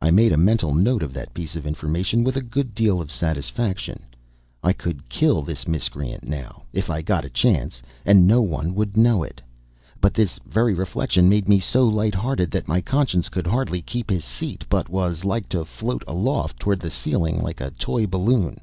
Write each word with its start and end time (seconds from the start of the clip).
I 0.00 0.10
made 0.10 0.32
a 0.32 0.38
mental 0.38 0.72
note 0.72 1.02
of 1.02 1.12
that 1.12 1.34
piece 1.34 1.54
of 1.54 1.66
information 1.66 2.24
with 2.24 2.34
a 2.34 2.40
good 2.40 2.74
deal 2.74 2.98
of 3.02 3.12
satisfaction. 3.12 4.02
I 4.62 4.72
could 4.72 5.06
kill 5.10 5.42
this 5.42 5.68
miscreant 5.68 6.24
now, 6.26 6.62
if 6.72 6.88
I 6.88 7.02
got 7.02 7.26
a 7.26 7.28
chance, 7.28 7.82
and 8.06 8.26
no 8.26 8.40
one 8.40 8.74
would 8.74 8.96
know 8.96 9.22
it. 9.22 9.42
But 10.00 10.14
this 10.14 10.38
very 10.46 10.72
reflection 10.72 11.28
made 11.28 11.46
me 11.46 11.60
so 11.60 11.86
lighthearted 11.86 12.50
that 12.52 12.68
my 12.68 12.80
Conscience 12.80 13.28
could 13.28 13.46
hardly 13.46 13.82
keep 13.82 14.08
his 14.08 14.24
seat, 14.24 14.64
but 14.70 14.88
was 14.88 15.26
like 15.26 15.50
to 15.50 15.66
float 15.66 16.02
aloft 16.06 16.58
toward 16.58 16.80
the 16.80 16.88
ceiling 16.90 17.42
like 17.42 17.60
a 17.60 17.70
toy 17.72 18.06
balloon. 18.06 18.62